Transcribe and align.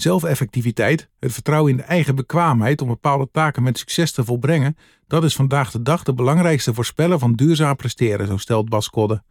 Zelfeffectiviteit, 0.00 1.08
het 1.18 1.32
vertrouwen 1.32 1.70
in 1.70 1.76
de 1.76 1.82
eigen 1.82 2.14
bekwaamheid 2.14 2.80
om 2.82 2.88
bepaalde 2.88 3.28
taken 3.32 3.62
met 3.62 3.78
succes 3.78 4.12
te 4.12 4.24
volbrengen, 4.24 4.76
dat 5.06 5.24
is 5.24 5.34
vandaag 5.34 5.70
de 5.70 5.82
dag 5.82 6.02
de 6.02 6.14
belangrijkste 6.14 6.74
voorspeller 6.74 7.18
van 7.18 7.34
duurzaam 7.34 7.76
presteren, 7.76 8.26
zo 8.26 8.36
stelt 8.36 8.68
Bas 8.68 8.90
Kodde. 8.90 9.22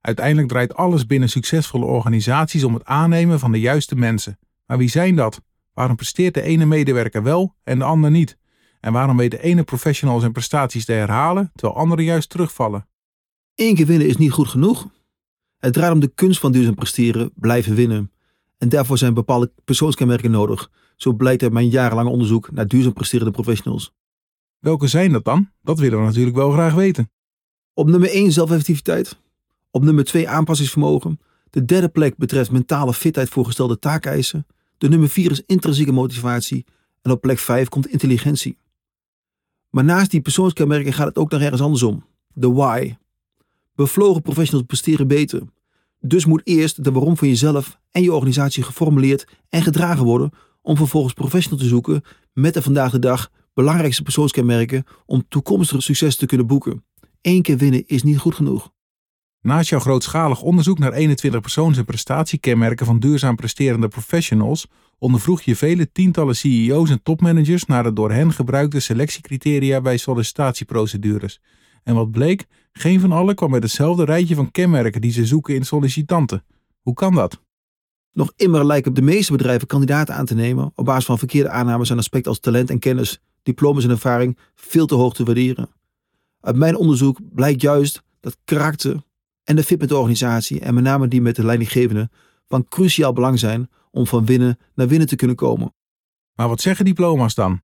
Uiteindelijk 0.00 0.48
draait 0.48 0.74
alles 0.74 1.06
binnen 1.06 1.28
succesvolle 1.28 1.84
organisaties 1.84 2.64
om 2.64 2.74
het 2.74 2.84
aannemen 2.84 3.38
van 3.38 3.52
de 3.52 3.60
juiste 3.60 3.94
mensen. 3.94 4.38
Maar 4.66 4.78
wie 4.78 4.88
zijn 4.88 5.16
dat? 5.16 5.40
Waarom 5.72 5.96
presteert 5.96 6.34
de 6.34 6.42
ene 6.42 6.64
medewerker 6.64 7.22
wel 7.22 7.54
en 7.64 7.78
de 7.78 7.84
ander 7.84 8.10
niet? 8.10 8.38
En 8.80 8.92
waarom 8.92 9.16
weet 9.16 9.30
de 9.30 9.42
ene 9.42 9.62
professional 9.62 10.20
zijn 10.20 10.32
prestaties 10.32 10.84
te 10.84 10.92
herhalen, 10.92 11.50
terwijl 11.54 11.78
anderen 11.78 12.04
juist 12.04 12.30
terugvallen? 12.30 12.88
Eén 13.54 13.74
keer 13.74 13.86
winnen 13.86 14.08
is 14.08 14.16
niet 14.16 14.32
goed 14.32 14.48
genoeg. 14.48 14.88
Het 15.58 15.72
draait 15.72 15.92
om 15.92 16.00
de 16.00 16.12
kunst 16.14 16.40
van 16.40 16.52
duurzaam 16.52 16.74
presteren, 16.74 17.30
blijven 17.34 17.74
winnen. 17.74 18.13
En 18.64 18.70
daarvoor 18.70 18.98
zijn 18.98 19.14
bepaalde 19.14 19.52
persoonskenmerken 19.64 20.30
nodig. 20.30 20.70
Zo 20.96 21.12
blijkt 21.12 21.42
uit 21.42 21.52
mijn 21.52 21.68
jarenlange 21.68 22.10
onderzoek 22.10 22.52
naar 22.52 22.66
duurzaam 22.66 22.92
presterende 22.92 23.32
professionals. 23.32 23.92
Welke 24.58 24.86
zijn 24.86 25.12
dat 25.12 25.24
dan? 25.24 25.50
Dat 25.62 25.78
willen 25.78 25.98
we 25.98 26.04
natuurlijk 26.04 26.36
wel 26.36 26.50
graag 26.50 26.74
weten. 26.74 27.10
Op 27.74 27.88
nummer 27.88 28.10
1 28.10 28.32
zelfeffectiviteit. 28.32 29.18
Op 29.70 29.82
nummer 29.82 30.04
2 30.04 30.28
aanpassingsvermogen. 30.28 31.20
De 31.50 31.64
derde 31.64 31.88
plek 31.88 32.16
betreft 32.16 32.50
mentale 32.50 32.94
fitheid 32.94 33.28
voor 33.28 33.44
gestelde 33.44 33.78
taakeisen. 33.78 34.46
De 34.78 34.88
nummer 34.88 35.08
4 35.08 35.30
is 35.30 35.42
intrinsieke 35.46 35.92
motivatie. 35.92 36.64
En 37.02 37.10
op 37.10 37.20
plek 37.20 37.38
5 37.38 37.68
komt 37.68 37.86
intelligentie. 37.86 38.58
Maar 39.70 39.84
naast 39.84 40.10
die 40.10 40.20
persoonskenmerken 40.20 40.92
gaat 40.92 41.06
het 41.06 41.16
ook 41.16 41.30
nog 41.30 41.40
ergens 41.40 41.62
anders 41.62 41.82
om. 41.82 42.04
De 42.32 42.50
why. 42.50 42.94
Bevlogen 43.74 44.22
professionals 44.22 44.66
presteren 44.66 45.08
beter. 45.08 45.42
Dus 46.06 46.24
moet 46.24 46.40
eerst 46.44 46.84
de 46.84 46.92
waarom 46.92 47.16
van 47.16 47.28
jezelf 47.28 47.78
en 47.90 48.02
je 48.02 48.12
organisatie 48.12 48.62
geformuleerd 48.62 49.26
en 49.48 49.62
gedragen 49.62 50.04
worden 50.04 50.30
om 50.62 50.76
vervolgens 50.76 51.14
professional 51.14 51.58
te 51.58 51.66
zoeken 51.66 52.02
met 52.32 52.54
de 52.54 52.62
vandaag 52.62 52.90
de 52.90 52.98
dag 52.98 53.30
belangrijkste 53.54 54.02
persoonskenmerken 54.02 54.84
om 55.06 55.24
toekomstig 55.28 55.82
succes 55.82 56.16
te 56.16 56.26
kunnen 56.26 56.46
boeken. 56.46 56.84
Eén 57.20 57.42
keer 57.42 57.56
winnen 57.56 57.86
is 57.86 58.02
niet 58.02 58.18
goed 58.18 58.34
genoeg. 58.34 58.72
Naast 59.40 59.68
jouw 59.68 59.78
grootschalig 59.78 60.42
onderzoek 60.42 60.78
naar 60.78 60.92
21 60.92 61.40
persoons- 61.40 61.78
en 61.78 61.84
prestatiekenmerken 61.84 62.86
van 62.86 62.98
duurzaam 62.98 63.36
presterende 63.36 63.88
professionals, 63.88 64.66
ondervroeg 64.98 65.42
je 65.42 65.56
vele 65.56 65.92
tientallen 65.92 66.36
CEO's 66.36 66.90
en 66.90 67.02
topmanagers 67.02 67.64
naar 67.64 67.82
de 67.82 67.92
door 67.92 68.12
hen 68.12 68.32
gebruikte 68.32 68.80
selectiecriteria 68.80 69.80
bij 69.80 69.96
sollicitatieprocedures. 69.96 71.40
En 71.84 71.94
wat 71.94 72.10
bleek? 72.10 72.46
Geen 72.72 73.00
van 73.00 73.12
allen 73.12 73.34
kwam 73.34 73.50
met 73.50 73.62
hetzelfde 73.62 74.04
rijtje 74.04 74.34
van 74.34 74.50
kenmerken 74.50 75.00
die 75.00 75.12
ze 75.12 75.26
zoeken 75.26 75.54
in 75.54 75.64
sollicitanten. 75.64 76.44
Hoe 76.80 76.94
kan 76.94 77.14
dat? 77.14 77.40
Nog 78.12 78.32
immer 78.36 78.66
lijken 78.66 78.94
de 78.94 79.02
meeste 79.02 79.32
bedrijven 79.32 79.66
kandidaten 79.66 80.14
aan 80.14 80.24
te 80.24 80.34
nemen 80.34 80.72
op 80.74 80.84
basis 80.84 81.04
van 81.04 81.18
verkeerde 81.18 81.48
aannames 81.48 81.90
en 81.90 81.98
aspecten 81.98 82.30
als 82.30 82.40
talent 82.40 82.70
en 82.70 82.78
kennis, 82.78 83.20
diplomas 83.42 83.84
en 83.84 83.90
ervaring 83.90 84.38
veel 84.54 84.86
te 84.86 84.94
hoog 84.94 85.14
te 85.14 85.24
waarderen. 85.24 85.68
Uit 86.40 86.56
mijn 86.56 86.76
onderzoek 86.76 87.18
blijkt 87.32 87.60
juist 87.60 88.02
dat 88.20 88.36
karakter 88.44 89.02
en 89.44 89.56
de 89.56 89.64
fit 89.64 89.80
met 89.80 89.88
de 89.88 89.96
organisatie 89.96 90.60
en 90.60 90.74
met 90.74 90.84
name 90.84 91.08
die 91.08 91.20
met 91.20 91.36
de 91.36 91.44
leidinggevende 91.44 92.10
van 92.46 92.68
cruciaal 92.68 93.12
belang 93.12 93.38
zijn 93.38 93.70
om 93.90 94.06
van 94.06 94.24
winnen 94.24 94.58
naar 94.74 94.88
winnen 94.88 95.08
te 95.08 95.16
kunnen 95.16 95.36
komen. 95.36 95.74
Maar 96.34 96.48
wat 96.48 96.60
zeggen 96.60 96.84
diploma's 96.84 97.34
dan? 97.34 97.62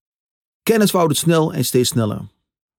Kennis 0.62 0.90
verhoudt 0.90 1.16
snel 1.16 1.54
en 1.54 1.64
steeds 1.64 1.88
sneller. 1.88 2.28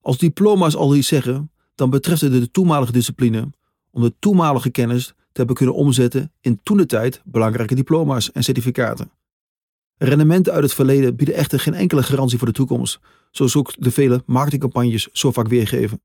Als 0.01 0.17
diploma's 0.17 0.75
al 0.75 0.95
iets 0.95 1.07
zeggen, 1.07 1.51
dan 1.75 1.89
betreft 1.89 2.21
het 2.21 2.31
de 2.31 2.51
toenmalige 2.51 2.91
discipline 2.91 3.49
om 3.91 4.01
de 4.01 4.13
toenmalige 4.19 4.69
kennis 4.69 5.05
te 5.05 5.37
hebben 5.37 5.55
kunnen 5.55 5.75
omzetten 5.75 6.31
in 6.41 6.59
tijd 6.85 7.21
belangrijke 7.25 7.75
diploma's 7.75 8.31
en 8.31 8.43
certificaten. 8.43 9.11
Rendementen 9.97 10.53
uit 10.53 10.63
het 10.63 10.73
verleden 10.73 11.15
bieden 11.15 11.35
echter 11.35 11.59
geen 11.59 11.73
enkele 11.73 12.03
garantie 12.03 12.37
voor 12.37 12.47
de 12.47 12.53
toekomst, 12.53 12.99
zoals 13.31 13.55
ook 13.55 13.73
de 13.77 13.91
vele 13.91 14.23
marketingcampagnes 14.25 15.07
zo 15.11 15.31
vaak 15.31 15.47
weergeven. 15.47 16.01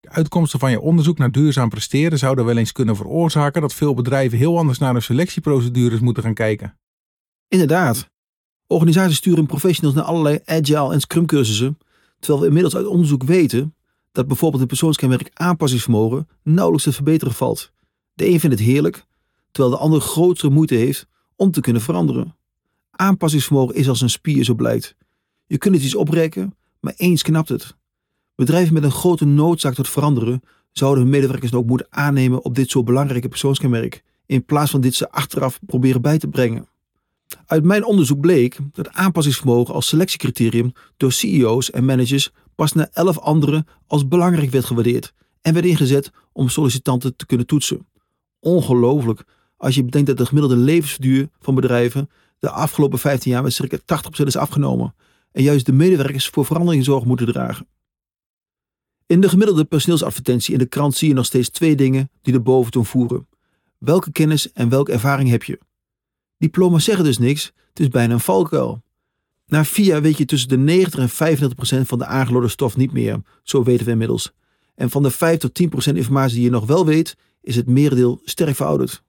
De 0.00 0.08
uitkomsten 0.08 0.58
van 0.58 0.70
je 0.70 0.80
onderzoek 0.80 1.18
naar 1.18 1.32
duurzaam 1.32 1.68
presteren 1.68 2.18
zouden 2.18 2.44
wel 2.44 2.56
eens 2.56 2.72
kunnen 2.72 2.96
veroorzaken 2.96 3.60
dat 3.60 3.74
veel 3.74 3.94
bedrijven 3.94 4.38
heel 4.38 4.58
anders 4.58 4.78
naar 4.78 4.92
hun 4.92 5.02
selectieprocedures 5.02 6.00
moeten 6.00 6.22
gaan 6.22 6.34
kijken. 6.34 6.78
Inderdaad. 7.48 8.10
Organisaties 8.66 9.16
sturen 9.16 9.46
professionals 9.46 9.96
naar 9.96 10.04
allerlei 10.04 10.38
agile 10.44 10.92
en 10.92 11.00
scrum 11.00 11.26
cursussen, 11.26 11.78
terwijl 12.20 12.40
we 12.40 12.46
inmiddels 12.46 12.76
uit 12.76 12.86
onderzoek 12.86 13.22
weten 13.22 13.74
dat 14.12 14.26
bijvoorbeeld 14.26 14.60
het 14.60 14.70
persoonskenmerk 14.70 15.30
aanpassingsvermogen 15.32 16.28
nauwelijks 16.42 16.84
te 16.84 16.92
verbeteren 16.92 17.34
valt. 17.34 17.72
De 18.14 18.28
een 18.28 18.40
vindt 18.40 18.58
het 18.58 18.64
heerlijk, 18.64 19.04
terwijl 19.50 19.74
de 19.74 19.80
ander 19.82 20.00
grotere 20.00 20.50
moeite 20.50 20.74
heeft 20.74 21.06
om 21.36 21.50
te 21.50 21.60
kunnen 21.60 21.82
veranderen. 21.82 22.36
Aanpassingsvermogen 22.90 23.74
is 23.74 23.88
als 23.88 24.00
een 24.00 24.10
spier, 24.10 24.44
zo 24.44 24.54
blijkt. 24.54 24.96
Je 25.46 25.58
kunt 25.58 25.74
het 25.74 25.84
iets 25.84 25.94
oprekken, 25.94 26.54
maar 26.80 26.94
eens 26.96 27.22
knapt 27.22 27.48
het. 27.48 27.76
Bedrijven 28.34 28.74
met 28.74 28.82
een 28.82 28.90
grote 28.90 29.24
noodzaak 29.24 29.74
tot 29.74 29.88
veranderen 29.88 30.42
zouden 30.72 31.02
hun 31.02 31.12
medewerkers 31.12 31.52
ook 31.52 31.66
moeten 31.66 31.86
aannemen 31.90 32.44
op 32.44 32.54
dit 32.54 32.70
zo 32.70 32.82
belangrijke 32.82 33.28
persoonskenmerk, 33.28 34.02
in 34.26 34.44
plaats 34.44 34.70
van 34.70 34.80
dit 34.80 34.94
ze 34.94 35.10
achteraf 35.10 35.58
proberen 35.66 36.02
bij 36.02 36.18
te 36.18 36.28
brengen. 36.28 36.68
Uit 37.46 37.64
mijn 37.64 37.84
onderzoek 37.84 38.20
bleek 38.20 38.58
dat 38.72 38.88
aanpassingsvermogen 38.88 39.74
als 39.74 39.88
selectiecriterium 39.88 40.72
door 40.96 41.12
CEO's 41.12 41.70
en 41.70 41.84
managers 41.84 42.30
pas 42.54 42.72
na 42.72 42.88
elf 42.92 43.18
anderen 43.18 43.66
als 43.86 44.08
belangrijk 44.08 44.50
werd 44.50 44.64
gewaardeerd 44.64 45.12
en 45.42 45.54
werd 45.54 45.66
ingezet 45.66 46.10
om 46.32 46.48
sollicitanten 46.48 47.16
te 47.16 47.26
kunnen 47.26 47.46
toetsen. 47.46 47.86
Ongelooflijk 48.40 49.24
als 49.56 49.74
je 49.74 49.84
bedenkt 49.84 50.06
dat 50.06 50.16
de 50.16 50.26
gemiddelde 50.26 50.56
levensduur 50.56 51.28
van 51.40 51.54
bedrijven 51.54 52.10
de 52.38 52.50
afgelopen 52.50 52.98
15 52.98 53.30
jaar 53.30 53.42
met 53.42 53.52
circa 53.52 53.78
80% 53.78 54.26
is 54.26 54.36
afgenomen 54.36 54.94
en 55.32 55.42
juist 55.42 55.66
de 55.66 55.72
medewerkers 55.72 56.28
voor 56.28 56.46
verandering 56.46 56.84
zorg 56.84 57.04
moeten 57.04 57.26
dragen. 57.26 57.66
In 59.06 59.20
de 59.20 59.28
gemiddelde 59.28 59.64
personeelsadvertentie 59.64 60.52
in 60.52 60.58
de 60.58 60.66
krant 60.66 60.94
zie 60.94 61.08
je 61.08 61.14
nog 61.14 61.24
steeds 61.24 61.48
twee 61.48 61.76
dingen 61.76 62.10
die 62.22 62.32
de 62.32 62.40
boventoon 62.40 62.86
voeren. 62.86 63.28
Welke 63.78 64.12
kennis 64.12 64.52
en 64.52 64.68
welke 64.68 64.92
ervaring 64.92 65.28
heb 65.30 65.42
je? 65.42 65.60
Diploma's 66.40 66.84
zeggen 66.84 67.04
dus 67.04 67.18
niks, 67.18 67.52
het 67.68 67.80
is 67.80 67.88
bijna 67.88 68.14
een 68.14 68.20
valkuil. 68.20 68.82
Na 69.46 69.64
vier 69.64 70.02
weet 70.02 70.18
je 70.18 70.24
tussen 70.24 70.48
de 70.48 70.56
90 70.56 71.00
en 71.00 71.08
35 71.08 71.56
procent 71.56 71.88
van 71.88 71.98
de 71.98 72.06
aangeloorde 72.06 72.48
stof 72.48 72.76
niet 72.76 72.92
meer, 72.92 73.20
zo 73.42 73.62
weten 73.62 73.84
we 73.84 73.90
inmiddels. 73.90 74.32
En 74.74 74.90
van 74.90 75.02
de 75.02 75.10
5 75.10 75.38
tot 75.38 75.54
10 75.54 75.68
procent 75.68 75.96
informatie 75.96 76.34
die 76.34 76.44
je 76.44 76.50
nog 76.50 76.66
wel 76.66 76.86
weet, 76.86 77.16
is 77.42 77.56
het 77.56 77.66
merendeel 77.66 78.20
sterk 78.24 78.56
verouderd. 78.56 79.02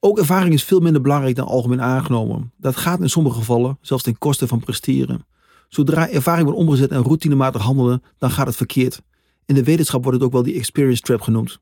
Ook 0.00 0.18
ervaring 0.18 0.54
is 0.54 0.64
veel 0.64 0.80
minder 0.80 1.02
belangrijk 1.02 1.36
dan 1.36 1.46
algemeen 1.46 1.82
aangenomen. 1.82 2.52
Dat 2.56 2.76
gaat 2.76 3.00
in 3.00 3.10
sommige 3.10 3.38
gevallen 3.38 3.78
zelfs 3.80 4.02
ten 4.02 4.18
koste 4.18 4.46
van 4.46 4.60
presteren. 4.60 5.26
Zodra 5.68 6.08
ervaring 6.08 6.44
wordt 6.44 6.60
omgezet 6.60 6.90
en 6.90 7.02
routinematig 7.02 7.62
handelen, 7.62 8.02
dan 8.18 8.30
gaat 8.30 8.46
het 8.46 8.56
verkeerd. 8.56 9.02
In 9.46 9.54
de 9.54 9.64
wetenschap 9.64 10.02
wordt 10.02 10.18
het 10.18 10.26
ook 10.26 10.32
wel 10.32 10.42
die 10.42 10.54
experience 10.54 11.02
trap 11.02 11.20
genoemd. 11.20 11.60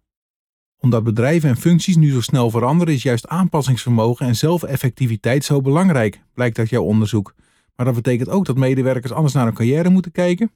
Omdat 0.81 1.05
bedrijven 1.05 1.49
en 1.49 1.57
functies 1.57 1.97
nu 1.97 2.13
zo 2.13 2.21
snel 2.21 2.51
veranderen, 2.51 2.95
is 2.95 3.03
juist 3.03 3.27
aanpassingsvermogen 3.27 4.27
en 4.27 4.37
zelfeffectiviteit 4.37 5.45
zo 5.45 5.61
belangrijk, 5.61 6.23
blijkt 6.35 6.59
uit 6.59 6.69
jouw 6.69 6.83
onderzoek. 6.83 7.35
Maar 7.77 7.87
dat 7.87 7.95
betekent 7.95 8.29
ook 8.29 8.47
dat 8.47 8.57
medewerkers 8.57 9.13
anders 9.13 9.35
naar 9.35 9.45
hun 9.45 9.55
carrière 9.55 9.89
moeten 9.89 10.13
kijken? 10.13 10.53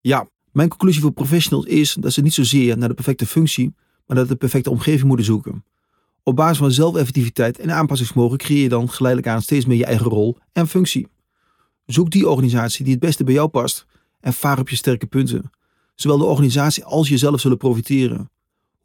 Ja, 0.00 0.28
mijn 0.52 0.68
conclusie 0.68 1.02
voor 1.02 1.12
professionals 1.12 1.66
is 1.66 1.96
dat 2.00 2.12
ze 2.12 2.20
niet 2.20 2.34
zozeer 2.34 2.78
naar 2.78 2.88
de 2.88 2.94
perfecte 2.94 3.26
functie, 3.26 3.74
maar 4.06 4.16
naar 4.16 4.26
de 4.26 4.36
perfecte 4.36 4.70
omgeving 4.70 5.04
moeten 5.04 5.26
zoeken. 5.26 5.64
Op 6.22 6.36
basis 6.36 6.58
van 6.58 6.72
zelfeffectiviteit 6.72 7.58
en 7.58 7.72
aanpassingsvermogen 7.72 8.38
creëer 8.38 8.62
je 8.62 8.68
dan 8.68 8.90
geleidelijk 8.90 9.32
aan 9.32 9.42
steeds 9.42 9.66
meer 9.66 9.76
je 9.76 9.84
eigen 9.84 10.06
rol 10.06 10.38
en 10.52 10.68
functie. 10.68 11.08
Zoek 11.86 12.10
die 12.10 12.28
organisatie 12.28 12.84
die 12.84 12.92
het 12.92 13.02
beste 13.02 13.24
bij 13.24 13.34
jou 13.34 13.48
past 13.48 13.86
en 14.20 14.32
vaar 14.32 14.58
op 14.58 14.68
je 14.68 14.76
sterke 14.76 15.06
punten. 15.06 15.50
Zowel 15.94 16.18
de 16.18 16.24
organisatie 16.24 16.84
als 16.84 17.08
jezelf 17.08 17.40
zullen 17.40 17.56
profiteren. 17.56 18.30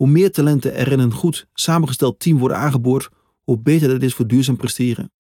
Hoe 0.02 0.10
meer 0.10 0.32
talenten 0.32 0.76
er 0.76 0.92
in 0.92 1.00
een 1.00 1.14
goed 1.14 1.48
samengesteld 1.54 2.20
team 2.20 2.38
worden 2.38 2.58
aangeboord, 2.58 3.10
hoe 3.44 3.60
beter 3.60 3.88
dat 3.88 4.02
is 4.02 4.14
voor 4.14 4.28
duurzaam 4.28 4.58
presteren. 4.58 5.12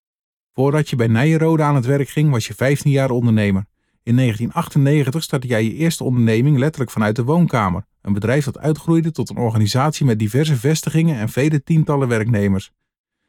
Voordat 0.53 0.89
je 0.89 0.95
bij 0.95 1.07
Nijenrode 1.07 1.63
aan 1.63 1.75
het 1.75 1.85
werk 1.85 2.09
ging, 2.09 2.31
was 2.31 2.47
je 2.47 2.53
15 2.53 2.91
jaar 2.91 3.09
ondernemer. 3.09 3.65
In 4.03 4.15
1998 4.15 5.23
startte 5.23 5.47
jij 5.47 5.63
je 5.63 5.73
eerste 5.73 6.03
onderneming 6.03 6.57
letterlijk 6.57 6.91
vanuit 6.91 7.15
de 7.15 7.23
woonkamer. 7.23 7.85
Een 8.01 8.13
bedrijf 8.13 8.45
dat 8.45 8.57
uitgroeide 8.57 9.11
tot 9.11 9.29
een 9.29 9.37
organisatie 9.37 10.05
met 10.05 10.19
diverse 10.19 10.55
vestigingen 10.55 11.17
en 11.17 11.29
vele 11.29 11.63
tientallen 11.63 12.07
werknemers. 12.07 12.71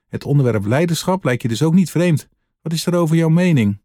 Het 0.08 0.24
onderwerp 0.24 0.66
leiderschap 0.66 1.24
lijkt 1.24 1.42
je 1.42 1.48
dus 1.48 1.62
ook 1.62 1.74
niet 1.74 1.90
vreemd. 1.90 2.28
Wat 2.62 2.72
is 2.72 2.84
daarover 2.84 3.16
jouw 3.16 3.28
mening? 3.28 3.82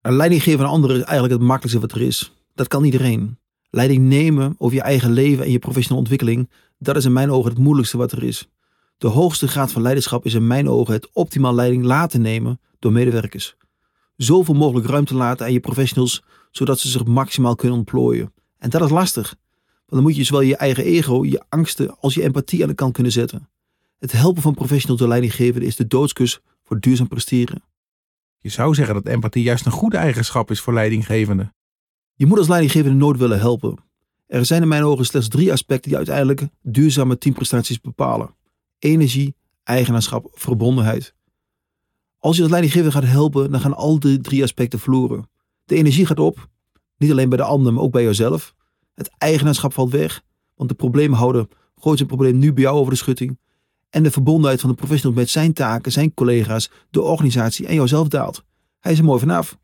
Een 0.00 0.16
leiding 0.16 0.42
geven 0.42 0.64
aan 0.64 0.70
anderen 0.70 0.96
is 0.96 1.02
eigenlijk 1.02 1.34
het 1.34 1.48
makkelijkste 1.48 1.86
wat 1.86 1.92
er 1.92 2.06
is. 2.06 2.34
Dat 2.54 2.68
kan 2.68 2.84
iedereen. 2.84 3.38
Leiding 3.74 4.08
nemen 4.08 4.54
over 4.58 4.76
je 4.76 4.82
eigen 4.82 5.12
leven 5.12 5.44
en 5.44 5.50
je 5.50 5.58
professionele 5.58 6.00
ontwikkeling, 6.00 6.50
dat 6.78 6.96
is 6.96 7.04
in 7.04 7.12
mijn 7.12 7.30
ogen 7.30 7.50
het 7.50 7.58
moeilijkste 7.58 7.96
wat 7.96 8.12
er 8.12 8.22
is. 8.22 8.48
De 8.98 9.06
hoogste 9.06 9.48
graad 9.48 9.72
van 9.72 9.82
leiderschap 9.82 10.24
is 10.24 10.34
in 10.34 10.46
mijn 10.46 10.68
ogen 10.68 10.94
het 10.94 11.08
optimaal 11.12 11.54
leiding 11.54 11.84
laten 11.84 12.20
nemen 12.20 12.60
door 12.78 12.92
medewerkers. 12.92 13.56
Zoveel 14.16 14.54
mogelijk 14.54 14.86
ruimte 14.86 15.14
laten 15.14 15.46
aan 15.46 15.52
je 15.52 15.60
professionals, 15.60 16.22
zodat 16.50 16.78
ze 16.78 16.88
zich 16.88 17.04
maximaal 17.04 17.54
kunnen 17.54 17.78
ontplooien. 17.78 18.32
En 18.58 18.70
dat 18.70 18.82
is 18.82 18.90
lastig, 18.90 19.34
want 19.64 19.86
dan 19.88 20.02
moet 20.02 20.16
je 20.16 20.24
zowel 20.24 20.42
je 20.42 20.56
eigen 20.56 20.84
ego, 20.84 21.24
je 21.24 21.42
angsten 21.48 22.00
als 22.00 22.14
je 22.14 22.22
empathie 22.22 22.62
aan 22.62 22.68
de 22.68 22.74
kant 22.74 22.92
kunnen 22.92 23.12
zetten. 23.12 23.48
Het 23.98 24.12
helpen 24.12 24.42
van 24.42 24.54
professionals 24.54 25.00
door 25.00 25.08
leidinggevenden 25.08 25.68
is 25.68 25.76
de 25.76 25.86
doodskus 25.86 26.40
voor 26.64 26.80
duurzaam 26.80 27.08
presteren. 27.08 27.62
Je 28.38 28.48
zou 28.48 28.74
zeggen 28.74 28.94
dat 28.94 29.06
empathie 29.06 29.42
juist 29.42 29.66
een 29.66 29.72
goede 29.72 29.96
eigenschap 29.96 30.50
is 30.50 30.60
voor 30.60 30.72
leidinggevenden. 30.72 31.54
Je 32.16 32.26
moet 32.26 32.38
als 32.38 32.48
leidinggevende 32.48 32.96
nooit 32.96 33.18
willen 33.18 33.38
helpen. 33.38 33.76
Er 34.26 34.44
zijn 34.44 34.62
in 34.62 34.68
mijn 34.68 34.84
ogen 34.84 35.06
slechts 35.06 35.28
drie 35.28 35.52
aspecten 35.52 35.88
die 35.88 35.96
uiteindelijk 35.96 36.46
duurzame 36.62 37.18
teamprestaties 37.18 37.80
bepalen: 37.80 38.34
energie, 38.78 39.34
eigenaarschap, 39.62 40.28
verbondenheid. 40.32 41.14
Als 42.18 42.36
je 42.36 42.42
als 42.42 42.50
leidinggevende 42.50 42.92
gaat 42.92 43.04
helpen, 43.04 43.50
dan 43.50 43.60
gaan 43.60 43.76
al 43.76 43.98
die 43.98 44.20
drie 44.20 44.42
aspecten 44.42 44.78
verloren. 44.78 45.28
De 45.64 45.74
energie 45.74 46.06
gaat 46.06 46.18
op, 46.18 46.48
niet 46.96 47.10
alleen 47.10 47.28
bij 47.28 47.38
de 47.38 47.44
ander, 47.44 47.72
maar 47.72 47.82
ook 47.82 47.92
bij 47.92 48.04
jezelf. 48.04 48.54
Het 48.94 49.10
eigenaarschap 49.18 49.72
valt 49.72 49.90
weg, 49.90 50.22
want 50.54 50.68
de 50.68 50.74
problemen 50.74 51.18
houden 51.18 51.48
gooit 51.76 51.96
zijn 51.96 52.08
probleem 52.08 52.38
nu 52.38 52.52
bij 52.52 52.62
jou 52.62 52.76
over 52.76 52.92
de 52.92 52.98
schutting. 52.98 53.38
En 53.90 54.02
de 54.02 54.10
verbondenheid 54.10 54.60
van 54.60 54.70
de 54.70 54.76
professional 54.76 55.16
met 55.16 55.30
zijn 55.30 55.52
taken, 55.52 55.92
zijn 55.92 56.14
collega's, 56.14 56.70
de 56.90 57.02
organisatie 57.02 57.66
en 57.66 57.74
jouzelf 57.74 58.08
daalt. 58.08 58.44
Hij 58.80 58.92
is 58.92 58.98
er 58.98 59.04
mooi 59.04 59.20
vanaf. 59.20 59.58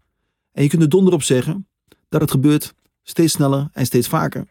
En 0.52 0.62
je 0.62 0.68
kunt 0.68 0.82
er 0.82 0.88
donder 0.88 1.12
op 1.12 1.22
zeggen 1.22 1.68
dat 2.10 2.20
het 2.20 2.30
gebeurt 2.30 2.74
steeds 3.02 3.32
sneller 3.32 3.68
en 3.72 3.86
steeds 3.86 4.08
vaker. 4.08 4.46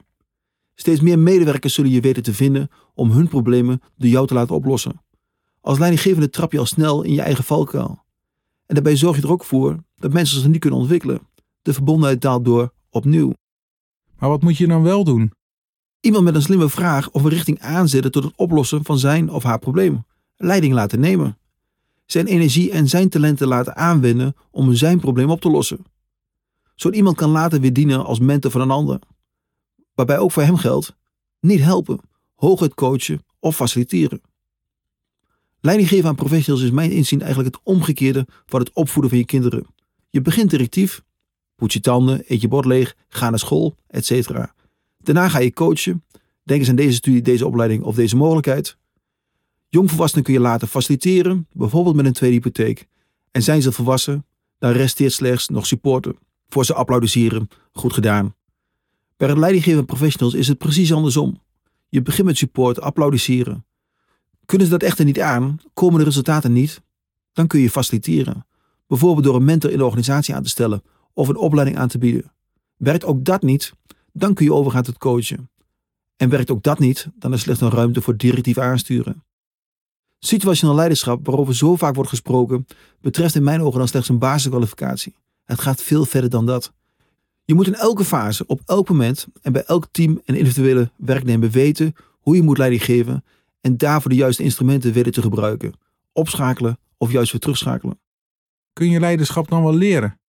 Steeds 0.76 1.02
meer 1.02 1.20
medewerkers 1.20 1.74
zullen 1.74 1.92
je 1.92 2.02
weten 2.02 2.24
te 2.24 2.34
vinden 2.34 2.70
om 2.94 3.12
hun 3.12 3.28
problemen 3.28 3.82
door 3.98 4.10
jou 4.10 4.28
te 4.28 4.34
laten 4.34 4.56
oplossen. 4.56 5.02
Als 5.62 5.78
leidinggevende 5.78 6.30
trap 6.30 6.52
je 6.52 6.60
al 6.60 6.66
snel 6.66 7.04
in 7.04 7.14
je 7.14 7.22
eigen 7.22 7.44
valkuil. 7.44 8.04
En 8.66 8.76
daarbij 8.76 8.96
zorg 8.96 9.16
je 9.16 9.22
er 9.22 9.32
ook 9.32 9.44
voor 9.44 9.84
dat 9.96 10.14
mensen 10.14 10.40
zich 10.40 10.50
niet 10.50 10.60
kunnen 10.60 10.80
ontwikkelen. 10.80 11.20
De 11.62 11.74
verbondenheid 11.74 12.22
daalt 12.22 12.46
door 12.46 12.74
opnieuw. 12.90 13.34
Maar 14.20 14.30
wat 14.30 14.42
moet 14.42 14.58
je 14.58 14.68
dan 14.68 14.84
wel 14.84 15.04
doen? 15.04 15.32
Iemand 16.00 16.24
met 16.24 16.36
een 16.36 16.42
slimme 16.42 16.70
vraag 16.70 17.12
of 17.12 17.24
een 17.24 17.30
richting 17.30 17.60
aanzetten 17.60 18.12
tot 18.12 18.24
het 18.24 18.34
oplossen 18.36 18.86
van 18.86 19.00
zijn 19.00 19.30
of 19.30 19.44
haar 19.44 19.60
probleem. 19.60 20.06
Leiding 20.36 20.74
laten 20.74 21.00
nemen. 21.00 21.38
Zijn 22.06 22.28
energie 22.28 22.72
en 22.72 22.88
zijn 22.88 23.10
talenten 23.10 23.48
laten 23.48 23.76
aanwenden 23.76 24.36
om 24.52 24.74
zijn 24.74 25.00
probleem 25.00 25.30
op 25.30 25.42
te 25.42 25.50
lossen. 25.50 25.86
Zo 26.80 26.90
iemand 26.90 27.16
kan 27.16 27.30
later 27.30 27.60
weer 27.60 27.74
dienen 27.74 28.06
als 28.06 28.20
mentor 28.20 28.52
van 28.52 28.62
een 28.62 28.72
ander. 28.72 29.00
Waarbij 29.94 30.18
ook 30.18 30.32
voor 30.32 30.44
hem 30.44 30.56
geldt: 30.56 30.96
niet 31.40 31.60
helpen, 31.60 32.00
hooguit 32.36 32.74
coachen 32.74 33.26
of 33.40 33.56
faciliteren. 33.56 34.22
Leiding 35.60 35.90
geven 35.90 36.10
aan 36.10 36.16
professionals 36.16 36.64
is 36.64 36.72
mijn 36.72 36.92
inzien 36.92 37.22
eigenlijk 37.22 37.56
het 37.56 37.64
omgekeerde 37.66 38.28
van 38.46 38.60
het 38.60 38.72
opvoeden 38.74 39.10
van 39.10 39.20
je 39.20 39.26
kinderen. 39.26 39.66
Je 40.10 40.22
begint 40.22 40.50
directief, 40.50 41.04
poets 41.56 41.74
je 41.74 41.80
tanden, 41.80 42.24
eet 42.28 42.42
je 42.42 42.48
bord 42.48 42.66
leeg, 42.66 42.96
ga 43.08 43.30
naar 43.30 43.40
school, 43.40 43.76
etc. 43.88 44.30
Daarna 44.98 45.30
ga 45.30 45.40
je 45.40 45.54
coachen. 45.54 46.04
Denk 46.44 46.60
eens 46.60 46.70
aan 46.70 46.76
deze 46.76 46.96
studie, 46.96 47.22
deze 47.22 47.46
opleiding 47.46 47.84
of 47.84 47.96
deze 47.96 48.16
mogelijkheid. 48.16 48.78
Jongvolwassenen 49.70 50.24
kun 50.24 50.34
je 50.34 50.40
laten 50.40 50.68
faciliteren, 50.68 51.48
bijvoorbeeld 51.52 51.96
met 51.96 52.06
een 52.06 52.14
tweede 52.14 52.36
hypotheek. 52.36 52.88
En 53.32 53.44
zijn 53.44 53.62
ze 53.62 53.72
volwassen, 53.72 54.26
dan 54.58 54.72
resteert 54.72 55.14
slechts 55.14 55.48
nog 55.48 55.66
supporten. 55.66 56.28
Voor 56.50 56.66
ze 56.66 56.74
applaudisseren, 56.74 57.48
goed 57.72 57.94
gedaan. 57.94 58.36
Bij 59.18 59.28
het 59.28 59.38
leidinggevende 59.38 59.86
professionals 59.86 60.34
is 60.34 60.48
het 60.48 60.58
precies 60.58 60.94
andersom. 60.94 61.42
Je 61.90 62.02
begint 62.02 62.28
met 62.28 62.38
support, 62.38 62.82
applaudisseren. 62.82 63.66
Kunnen 64.46 64.68
ze 64.68 64.74
dat 64.74 64.84
echter 64.84 65.06
niet 65.06 65.20
aan, 65.20 65.60
komen 65.74 66.00
de 66.00 66.06
resultaten 66.06 66.54
niet, 66.54 66.82
dan 67.34 67.48
kun 67.48 67.60
je 67.60 67.70
faciliteren. 67.70 68.46
Bijvoorbeeld 68.88 69.26
door 69.26 69.36
een 69.36 69.46
mentor 69.46 69.72
in 69.72 69.78
de 69.78 69.86
organisatie 69.86 70.36
aan 70.36 70.44
te 70.44 70.50
stellen 70.50 70.84
of 71.14 71.28
een 71.28 71.38
opleiding 71.38 71.78
aan 71.78 71.88
te 71.88 71.98
bieden. 71.98 72.32
Werkt 72.78 73.06
ook 73.06 73.26
dat 73.26 73.42
niet, 73.42 73.74
dan 74.14 74.34
kun 74.34 74.46
je 74.46 74.54
overgaan 74.54 74.84
tot 74.84 74.98
coachen. 74.98 75.50
En 76.16 76.30
werkt 76.30 76.52
ook 76.52 76.64
dat 76.64 76.80
niet, 76.80 77.08
dan 77.16 77.34
is 77.34 77.42
slechts 77.42 77.62
een 77.62 77.70
ruimte 77.70 78.02
voor 78.02 78.18
directief 78.18 78.58
aansturen. 78.58 79.24
Situationeel 80.20 80.76
leiderschap, 80.76 81.26
waarover 81.26 81.56
zo 81.56 81.76
vaak 81.76 81.96
wordt 81.96 82.10
gesproken, 82.10 82.66
betreft 83.02 83.36
in 83.36 83.44
mijn 83.44 83.62
ogen 83.62 83.80
dan 83.80 83.88
slechts 83.88 84.10
een 84.10 84.20
basiskwalificatie. 84.20 85.16
Het 85.50 85.62
gaat 85.62 85.84
veel 85.84 86.06
verder 86.06 86.30
dan 86.30 86.46
dat. 86.46 86.74
Je 87.46 87.54
moet 87.54 87.68
in 87.68 87.76
elke 87.76 88.04
fase, 88.04 88.46
op 88.46 88.62
elk 88.66 88.90
moment 88.90 89.28
en 89.42 89.52
bij 89.52 89.64
elk 89.64 89.88
team 89.92 90.22
en 90.26 90.36
individuele 90.36 90.92
werknemer 90.98 91.50
weten 91.50 91.96
hoe 92.20 92.36
je 92.36 92.42
moet 92.42 92.58
leiding 92.58 92.84
geven 92.84 93.24
en 93.62 93.78
daarvoor 93.78 94.10
de 94.10 94.18
juiste 94.18 94.44
instrumenten 94.44 94.94
weten 94.94 95.12
te 95.12 95.22
gebruiken. 95.22 95.74
Opschakelen 96.14 96.80
of 96.98 97.12
juist 97.12 97.32
weer 97.32 97.42
terugschakelen. 97.42 98.00
Kun 98.74 98.90
je 98.90 99.00
leiderschap 99.00 99.48
dan 99.48 99.64
wel 99.64 99.74
leren? 99.74 100.20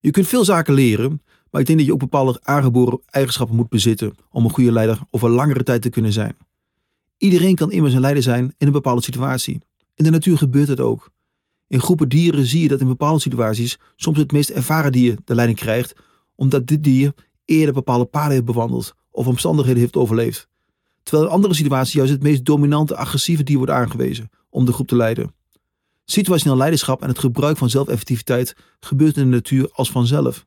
Je 0.00 0.10
kunt 0.10 0.26
veel 0.26 0.44
zaken 0.44 0.74
leren, 0.74 1.22
maar 1.50 1.60
ik 1.60 1.66
denk 1.66 1.78
dat 1.78 1.86
je 1.86 1.92
ook 1.92 1.98
bepaalde 1.98 2.40
aangeboren 2.42 3.00
eigenschappen 3.06 3.56
moet 3.56 3.68
bezitten 3.68 4.14
om 4.30 4.44
een 4.44 4.50
goede 4.50 4.72
leider 4.72 4.98
over 5.10 5.30
langere 5.30 5.62
tijd 5.62 5.82
te 5.82 5.90
kunnen 5.90 6.12
zijn. 6.12 6.36
Iedereen 7.16 7.54
kan 7.54 7.72
immers 7.72 7.94
een 7.94 8.00
leider 8.00 8.22
zijn 8.22 8.54
in 8.58 8.66
een 8.66 8.72
bepaalde 8.72 9.02
situatie. 9.02 9.60
In 9.94 10.04
de 10.04 10.10
natuur 10.10 10.38
gebeurt 10.38 10.68
het 10.68 10.80
ook. 10.80 11.12
In 11.74 11.80
groepen 11.80 12.08
dieren 12.08 12.46
zie 12.46 12.62
je 12.62 12.68
dat 12.68 12.80
in 12.80 12.86
bepaalde 12.86 13.20
situaties 13.20 13.78
soms 13.96 14.18
het 14.18 14.32
meest 14.32 14.50
ervaren 14.50 14.92
dier 14.92 15.18
de 15.24 15.34
leiding 15.34 15.58
krijgt, 15.58 15.94
omdat 16.34 16.66
dit 16.66 16.82
dier 16.82 17.12
eerder 17.44 17.74
bepaalde 17.74 18.04
paden 18.04 18.32
heeft 18.32 18.44
bewandeld 18.44 18.94
of 19.10 19.26
omstandigheden 19.26 19.80
heeft 19.80 19.96
overleefd. 19.96 20.48
Terwijl 21.02 21.26
in 21.28 21.34
andere 21.34 21.54
situaties 21.54 21.92
juist 21.92 22.12
het 22.12 22.22
meest 22.22 22.44
dominante 22.44 22.96
agressieve 22.96 23.42
dier 23.42 23.56
wordt 23.56 23.72
aangewezen 23.72 24.30
om 24.50 24.64
de 24.64 24.72
groep 24.72 24.86
te 24.86 24.96
leiden. 24.96 25.34
Situationeel 26.04 26.56
leiderschap 26.56 27.02
en 27.02 27.08
het 27.08 27.18
gebruik 27.18 27.56
van 27.56 27.70
zelfeffectiviteit 27.70 28.56
gebeurt 28.80 29.16
in 29.16 29.22
de 29.22 29.36
natuur 29.36 29.70
als 29.72 29.90
vanzelf. 29.90 30.46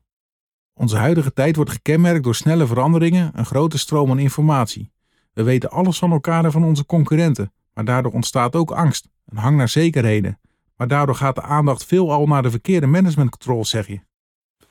Onze 0.74 0.96
huidige 0.96 1.32
tijd 1.32 1.56
wordt 1.56 1.70
gekenmerkt 1.70 2.24
door 2.24 2.34
snelle 2.34 2.66
veranderingen, 2.66 3.30
een 3.34 3.46
grote 3.46 3.78
stroom 3.78 4.10
aan 4.10 4.18
informatie. 4.18 4.90
We 5.32 5.42
weten 5.42 5.70
alles 5.70 5.98
van 5.98 6.12
elkaar 6.12 6.44
en 6.44 6.52
van 6.52 6.64
onze 6.64 6.86
concurrenten, 6.86 7.52
maar 7.74 7.84
daardoor 7.84 8.12
ontstaat 8.12 8.54
ook 8.54 8.70
angst, 8.70 9.08
een 9.26 9.36
hang 9.36 9.56
naar 9.56 9.68
zekerheden. 9.68 10.38
Maar 10.78 10.88
daardoor 10.88 11.14
gaat 11.14 11.34
de 11.34 11.42
aandacht 11.42 11.84
veelal 11.84 12.26
naar 12.26 12.42
de 12.42 12.50
verkeerde 12.50 12.86
managementcontrole, 12.86 13.64
zeg 13.64 13.86
je. 13.86 14.00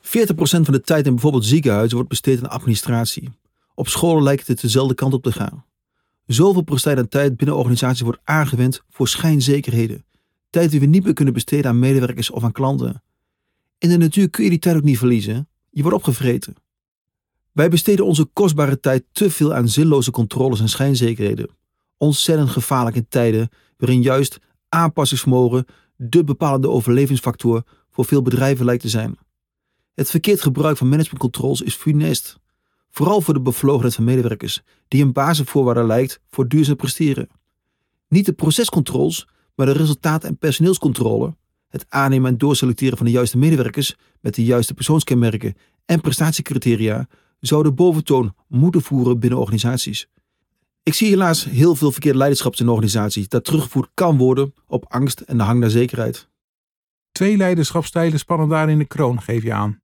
van 0.40 0.64
de 0.64 0.80
tijd 0.80 1.06
in 1.06 1.12
bijvoorbeeld 1.12 1.44
ziekenhuizen 1.44 1.94
wordt 1.94 2.08
besteed 2.08 2.38
aan 2.42 2.50
administratie. 2.50 3.30
Op 3.74 3.88
scholen 3.88 4.22
lijkt 4.22 4.46
het 4.46 4.60
dezelfde 4.60 4.94
kant 4.94 5.14
op 5.14 5.22
te 5.22 5.32
gaan. 5.32 5.64
Zoveel 6.26 6.62
prestatie 6.62 6.98
aan 6.98 7.08
tijd 7.08 7.36
binnen 7.36 7.56
organisaties 7.56 8.00
wordt 8.00 8.20
aangewend 8.24 8.82
voor 8.90 9.08
schijnzekerheden. 9.08 10.04
Tijd 10.50 10.70
die 10.70 10.80
we 10.80 10.86
niet 10.86 11.04
meer 11.04 11.12
kunnen 11.12 11.34
besteden 11.34 11.70
aan 11.70 11.78
medewerkers 11.78 12.30
of 12.30 12.44
aan 12.44 12.52
klanten. 12.52 13.02
In 13.78 13.88
de 13.88 13.96
natuur 13.96 14.30
kun 14.30 14.44
je 14.44 14.50
die 14.50 14.58
tijd 14.58 14.76
ook 14.76 14.82
niet 14.82 14.98
verliezen. 14.98 15.48
Je 15.70 15.82
wordt 15.82 15.96
opgevreten. 15.96 16.54
Wij 17.52 17.68
besteden 17.68 18.04
onze 18.04 18.24
kostbare 18.24 18.80
tijd 18.80 19.04
te 19.12 19.30
veel 19.30 19.54
aan 19.54 19.68
zinloze 19.68 20.10
controles 20.10 20.60
en 20.60 20.68
schijnzekerheden. 20.68 21.50
Ontzettend 21.96 22.50
gevaarlijk 22.50 22.96
in 22.96 23.06
tijden 23.08 23.48
waarin 23.76 24.02
juist 24.02 24.38
aanpassingsvermogen 24.68 25.66
de 25.96 26.24
bepalende 26.24 26.68
overlevingsfactor 26.68 27.62
voor 27.90 28.04
veel 28.04 28.22
bedrijven 28.22 28.64
lijkt 28.64 28.82
te 28.82 28.88
zijn. 28.88 29.18
Het 29.94 30.10
verkeerd 30.10 30.40
gebruik 30.40 30.76
van 30.76 30.88
managementcontroles 30.88 31.60
is 31.62 31.74
funest. 31.74 32.38
Vooral 32.90 33.20
voor 33.20 33.34
de 33.34 33.40
bevlogenheid 33.40 33.94
van 33.94 34.04
medewerkers, 34.04 34.62
die 34.88 35.02
een 35.02 35.12
basisvoorwaarde 35.12 35.84
lijkt 35.84 36.20
voor 36.30 36.48
duurzaam 36.48 36.76
presteren. 36.76 37.28
Niet 38.08 38.26
de 38.26 38.32
procescontroles, 38.32 39.28
maar 39.54 39.66
de 39.66 39.72
resultaat- 39.72 40.24
en 40.24 40.38
personeelscontrole, 40.38 41.36
het 41.68 41.86
aannemen 41.88 42.30
en 42.30 42.38
doorselecteren 42.38 42.96
van 42.96 43.06
de 43.06 43.12
juiste 43.12 43.38
medewerkers 43.38 43.96
met 44.20 44.34
de 44.34 44.44
juiste 44.44 44.74
persoonskenmerken 44.74 45.54
en 45.84 46.00
prestatiecriteria, 46.00 47.08
zouden 47.40 47.74
boventoon 47.74 48.34
moeten 48.46 48.82
voeren 48.82 49.18
binnen 49.18 49.38
organisaties. 49.38 50.08
Ik 50.82 50.94
zie 50.94 51.08
helaas 51.08 51.44
heel 51.44 51.74
veel 51.74 51.92
verkeerde 51.92 52.18
leiderschap 52.18 52.56
in 52.56 52.68
organisaties 52.68 53.28
dat 53.28 53.44
teruggevoerd 53.44 53.90
kan 53.94 54.16
worden 54.16 54.54
op 54.66 54.84
angst 54.88 55.20
en 55.20 55.36
de 55.36 55.42
hang 55.42 55.60
naar 55.60 55.70
zekerheid. 55.70 56.28
Twee 57.12 57.36
leiderschapstijlen 57.36 58.18
spannen 58.18 58.48
daar 58.48 58.70
in 58.70 58.78
de 58.78 58.84
kroon, 58.84 59.22
geef 59.22 59.42
je 59.42 59.52
aan. 59.52 59.80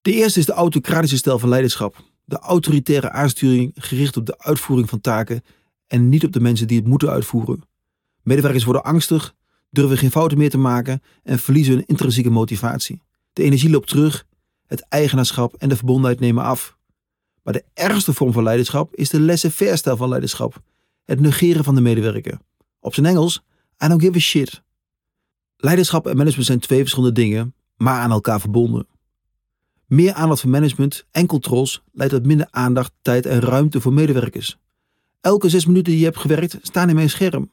De 0.00 0.12
eerste 0.12 0.38
is 0.38 0.46
de 0.46 0.52
autocratische 0.52 1.16
stijl 1.16 1.38
van 1.38 1.48
leiderschap. 1.48 2.04
De 2.24 2.38
autoritaire 2.38 3.10
aansturing 3.10 3.72
gericht 3.74 4.16
op 4.16 4.26
de 4.26 4.38
uitvoering 4.38 4.88
van 4.88 5.00
taken 5.00 5.44
en 5.86 6.08
niet 6.08 6.24
op 6.24 6.32
de 6.32 6.40
mensen 6.40 6.66
die 6.66 6.78
het 6.78 6.86
moeten 6.86 7.10
uitvoeren. 7.10 7.62
Medewerkers 8.22 8.64
worden 8.64 8.84
angstig, 8.84 9.34
durven 9.70 9.98
geen 9.98 10.10
fouten 10.10 10.38
meer 10.38 10.50
te 10.50 10.58
maken 10.58 11.02
en 11.22 11.38
verliezen 11.38 11.74
hun 11.74 11.86
intrinsieke 11.86 12.30
motivatie. 12.30 13.02
De 13.32 13.42
energie 13.42 13.70
loopt 13.70 13.88
terug, 13.88 14.26
het 14.66 14.80
eigenaarschap 14.88 15.54
en 15.54 15.68
de 15.68 15.76
verbondenheid 15.76 16.20
nemen 16.20 16.44
af. 16.44 16.75
Maar 17.46 17.54
de 17.54 17.64
ergste 17.74 18.12
vorm 18.12 18.32
van 18.32 18.42
leiderschap 18.42 18.94
is 18.94 19.10
de 19.10 19.20
laissez-faire 19.20 19.76
stijl 19.76 19.96
van 19.96 20.08
leiderschap. 20.08 20.62
Het 21.04 21.20
negeren 21.20 21.64
van 21.64 21.74
de 21.74 21.80
medewerker. 21.80 22.38
Op 22.80 22.94
zijn 22.94 23.06
Engels, 23.06 23.42
I 23.84 23.88
don't 23.88 24.02
give 24.02 24.16
a 24.16 24.20
shit. 24.20 24.62
Leiderschap 25.56 26.06
en 26.06 26.16
management 26.16 26.46
zijn 26.46 26.58
twee 26.58 26.80
verschillende 26.80 27.14
dingen, 27.14 27.54
maar 27.76 28.00
aan 28.00 28.10
elkaar 28.10 28.40
verbonden. 28.40 28.86
Meer 29.86 30.12
aandacht 30.12 30.40
voor 30.40 30.50
management 30.50 31.06
en 31.10 31.26
controls 31.26 31.82
leidt 31.92 32.12
tot 32.12 32.26
minder 32.26 32.48
aandacht, 32.50 32.92
tijd 33.02 33.26
en 33.26 33.40
ruimte 33.40 33.80
voor 33.80 33.92
medewerkers. 33.92 34.58
Elke 35.20 35.48
zes 35.48 35.66
minuten 35.66 35.92
die 35.92 35.98
je 35.98 36.06
hebt 36.06 36.18
gewerkt 36.18 36.58
staan 36.62 36.88
in 36.88 36.94
mijn 36.94 37.10
scherm. 37.10 37.50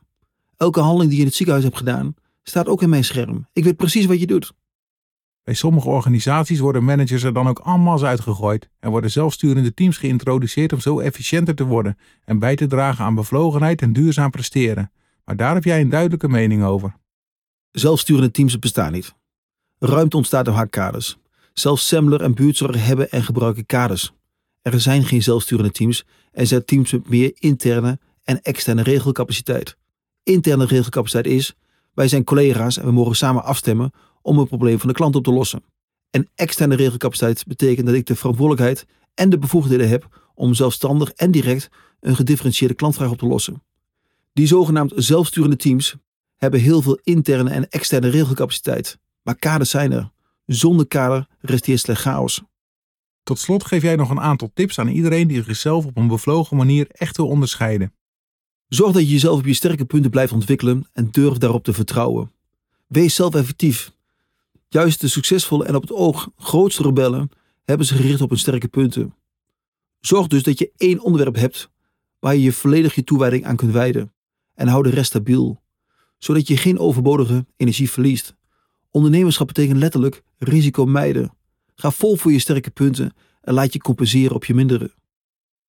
Elke 0.57 0.79
handeling 0.79 1.09
die 1.09 1.17
je 1.17 1.23
in 1.23 1.27
het 1.27 1.37
ziekenhuis 1.37 1.65
hebt 1.65 1.77
gedaan 1.77 2.15
staat 2.43 2.67
ook 2.67 2.81
in 2.81 2.89
mijn 2.89 3.03
scherm. 3.03 3.47
Ik 3.53 3.63
weet 3.63 3.77
precies 3.77 4.05
wat 4.05 4.19
je 4.19 4.27
doet. 4.27 4.53
Bij 5.43 5.53
sommige 5.53 5.89
organisaties 5.89 6.59
worden 6.59 6.83
managers 6.83 7.23
er 7.23 7.33
dan 7.33 7.47
ook 7.47 7.59
allemaal 7.59 8.03
uitgegooid 8.03 8.69
en 8.79 8.89
worden 8.89 9.11
zelfsturende 9.11 9.73
teams 9.73 9.97
geïntroduceerd 9.97 10.73
om 10.73 10.79
zo 10.79 10.99
efficiënter 10.99 11.55
te 11.55 11.65
worden 11.65 11.97
en 12.25 12.39
bij 12.39 12.55
te 12.55 12.67
dragen 12.67 13.05
aan 13.05 13.15
bevlogenheid 13.15 13.81
en 13.81 13.93
duurzaam 13.93 14.31
presteren. 14.31 14.91
Maar 15.25 15.35
daar 15.35 15.53
heb 15.53 15.63
jij 15.63 15.81
een 15.81 15.89
duidelijke 15.89 16.29
mening 16.29 16.63
over. 16.63 16.95
Zelfsturende 17.71 18.31
teams 18.31 18.59
bestaan 18.59 18.91
niet. 18.91 19.15
Ruimte 19.79 20.17
ontstaat 20.17 20.45
door 20.45 20.53
haar 20.53 20.67
kaders. 20.67 21.17
Zelfs 21.53 21.87
Semmler 21.87 22.21
en 22.21 22.33
buurtzorg 22.33 22.85
hebben 22.85 23.11
en 23.11 23.23
gebruiken 23.23 23.65
kaders. 23.65 24.13
Er 24.61 24.81
zijn 24.81 25.05
geen 25.05 25.23
zelfsturende 25.23 25.71
teams, 25.71 26.05
er 26.31 26.47
zijn 26.47 26.65
teams 26.65 26.91
met 26.91 27.09
meer 27.09 27.31
interne 27.35 27.99
en 28.23 28.41
externe 28.41 28.83
regelcapaciteit. 28.83 29.77
Interne 30.23 30.65
regelcapaciteit 30.65 31.25
is, 31.25 31.55
wij 31.93 32.07
zijn 32.07 32.23
collega's 32.23 32.77
en 32.77 32.85
we 32.85 32.91
mogen 32.91 33.15
samen 33.15 33.43
afstemmen 33.43 33.91
om 34.23 34.37
een 34.37 34.47
probleem 34.47 34.79
van 34.79 34.87
de 34.87 34.95
klant 34.95 35.15
op 35.15 35.23
te 35.23 35.31
lossen. 35.31 35.63
En 36.09 36.29
externe 36.35 36.75
regelcapaciteit 36.75 37.47
betekent 37.47 37.85
dat 37.85 37.95
ik 37.95 38.05
de 38.05 38.15
verantwoordelijkheid 38.15 38.85
en 39.13 39.29
de 39.29 39.37
bevoegdheden 39.37 39.89
heb 39.89 40.21
om 40.35 40.53
zelfstandig 40.53 41.11
en 41.11 41.31
direct 41.31 41.69
een 41.99 42.15
gedifferentieerde 42.15 42.75
klantvraag 42.75 43.11
op 43.11 43.17
te 43.17 43.25
lossen. 43.25 43.63
Die 44.33 44.47
zogenaamd 44.47 44.91
zelfsturende 44.95 45.55
teams 45.55 45.95
hebben 46.37 46.59
heel 46.59 46.81
veel 46.81 46.99
interne 47.03 47.49
en 47.49 47.69
externe 47.69 48.07
regelcapaciteit, 48.07 48.99
maar 49.21 49.35
kaders 49.35 49.69
zijn 49.69 49.91
er. 49.91 50.11
Zonder 50.45 50.87
kader 50.87 51.27
resteert 51.39 51.79
slechts 51.79 52.03
chaos. 52.03 52.41
Tot 53.23 53.39
slot 53.39 53.65
geef 53.65 53.81
jij 53.81 53.95
nog 53.95 54.09
een 54.09 54.19
aantal 54.19 54.51
tips 54.53 54.79
aan 54.79 54.87
iedereen 54.87 55.27
die 55.27 55.43
zichzelf 55.43 55.85
op 55.85 55.97
een 55.97 56.07
bevlogen 56.07 56.57
manier 56.57 56.87
echt 56.89 57.17
wil 57.17 57.27
onderscheiden. 57.27 57.93
Zorg 58.67 58.93
dat 58.93 59.01
je 59.01 59.09
jezelf 59.09 59.39
op 59.39 59.45
je 59.45 59.53
sterke 59.53 59.85
punten 59.85 60.11
blijft 60.11 60.33
ontwikkelen 60.33 60.89
en 60.93 61.11
durf 61.11 61.37
daarop 61.37 61.63
te 61.63 61.73
vertrouwen. 61.73 62.31
Wees 62.87 63.15
zelf 63.15 63.35
effectief. 63.35 63.91
Juist 64.73 65.01
de 65.01 65.07
succesvolle 65.07 65.65
en 65.65 65.75
op 65.75 65.81
het 65.81 65.91
oog 65.91 66.29
grootste 66.37 66.83
rebellen 66.83 67.29
hebben 67.63 67.85
zich 67.85 67.97
gericht 67.97 68.21
op 68.21 68.29
hun 68.29 68.39
sterke 68.39 68.67
punten. 68.67 69.15
Zorg 69.99 70.27
dus 70.27 70.43
dat 70.43 70.59
je 70.59 70.71
één 70.77 70.99
onderwerp 70.99 71.35
hebt 71.35 71.69
waar 72.19 72.35
je 72.35 72.41
je 72.41 72.51
volledig 72.51 72.95
je 72.95 73.03
toewijding 73.03 73.45
aan 73.45 73.55
kunt 73.55 73.71
wijden 73.71 74.13
en 74.53 74.67
hou 74.67 74.83
de 74.83 74.89
rest 74.89 75.05
stabiel, 75.05 75.61
zodat 76.17 76.47
je 76.47 76.57
geen 76.57 76.79
overbodige 76.79 77.45
energie 77.57 77.89
verliest. 77.89 78.35
Ondernemerschap 78.91 79.47
betekent 79.47 79.77
letterlijk 79.77 80.23
risico 80.37 80.85
mijden. 80.85 81.33
Ga 81.75 81.91
vol 81.91 82.15
voor 82.15 82.31
je 82.31 82.39
sterke 82.39 82.71
punten 82.71 83.13
en 83.41 83.53
laat 83.53 83.73
je 83.73 83.79
compenseren 83.79 84.35
op 84.35 84.45
je 84.45 84.53
mindere. 84.53 84.93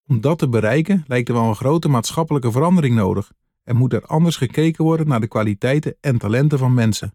Om 0.07 0.21
dat 0.21 0.39
te 0.39 0.49
bereiken 0.49 1.05
lijkt 1.07 1.29
er 1.29 1.35
wel 1.35 1.49
een 1.49 1.57
grote 1.57 1.89
maatschappelijke 1.89 2.51
verandering 2.51 2.95
nodig. 2.95 3.33
Er 3.65 3.77
moet 3.77 3.93
er 3.93 4.07
anders 4.07 4.37
gekeken 4.37 4.85
worden 4.85 5.09
naar 5.09 5.21
de 5.21 5.29
kwaliteiten 5.29 5.97
en 6.01 6.19
talenten 6.19 6.59
van 6.59 6.75
mensen. 6.75 7.15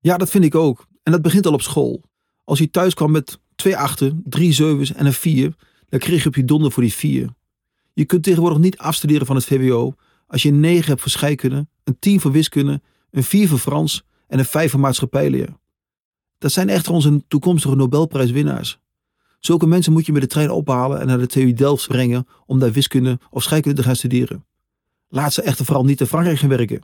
Ja, 0.00 0.16
dat 0.16 0.30
vind 0.30 0.44
ik 0.44 0.54
ook. 0.54 0.86
En 1.04 1.12
dat 1.12 1.22
begint 1.22 1.46
al 1.46 1.52
op 1.52 1.62
school. 1.62 2.02
Als 2.44 2.58
je 2.58 2.70
thuis 2.70 2.94
kwam 2.94 3.10
met 3.10 3.38
twee 3.54 3.76
achten, 3.76 4.22
drie 4.24 4.52
zevens 4.52 4.92
en 4.92 5.06
een 5.06 5.12
vier, 5.12 5.54
dan 5.88 5.98
kreeg 5.98 6.22
je 6.22 6.28
op 6.28 6.34
je 6.34 6.44
donder 6.44 6.72
voor 6.72 6.82
die 6.82 6.94
vier. 6.94 7.28
Je 7.92 8.04
kunt 8.04 8.22
tegenwoordig 8.22 8.58
niet 8.58 8.78
afstuderen 8.78 9.26
van 9.26 9.36
het 9.36 9.44
VWO 9.44 9.94
als 10.26 10.42
je 10.42 10.48
een 10.48 10.60
9 10.60 10.88
hebt 10.88 11.00
voor 11.00 11.10
scheikunde, 11.10 11.66
een 11.84 11.98
10 11.98 12.20
voor 12.20 12.32
wiskunde, 12.32 12.82
een 13.10 13.24
4 13.24 13.48
voor 13.48 13.58
Frans 13.58 14.04
en 14.26 14.38
een 14.38 14.44
5 14.44 14.70
voor 14.70 14.80
maatschappijleer. 14.80 15.56
Dat 16.38 16.52
zijn 16.52 16.68
echter 16.68 16.92
onze 16.92 17.24
toekomstige 17.28 17.76
Nobelprijswinnaars. 17.76 18.78
Zulke 19.40 19.66
mensen 19.66 19.92
moet 19.92 20.06
je 20.06 20.12
met 20.12 20.22
de 20.22 20.28
trein 20.28 20.50
ophalen 20.50 21.00
en 21.00 21.06
naar 21.06 21.18
de 21.18 21.26
TU 21.26 21.52
Delft 21.52 21.88
brengen 21.88 22.26
om 22.46 22.58
daar 22.58 22.72
wiskunde 22.72 23.18
of 23.30 23.42
scheikunde 23.42 23.80
te 23.80 23.86
gaan 23.86 23.96
studeren. 23.96 24.44
Laat 25.08 25.32
ze 25.32 25.42
echter 25.42 25.64
vooral 25.64 25.84
niet 25.84 26.00
in 26.00 26.06
Frankrijk 26.06 26.38
gaan 26.38 26.48
werken. 26.48 26.80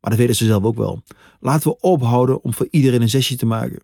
Maar 0.00 0.10
dat 0.10 0.18
weten 0.18 0.34
ze 0.36 0.44
zelf 0.44 0.64
ook 0.64 0.76
wel. 0.76 1.02
Laten 1.40 1.70
we 1.70 1.80
ophouden 1.80 2.42
om 2.42 2.54
voor 2.54 2.68
iedereen 2.70 3.02
een 3.02 3.08
zesje 3.08 3.36
te 3.36 3.46
maken. 3.46 3.82